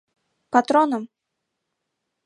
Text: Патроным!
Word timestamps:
Патроным! 0.55 1.03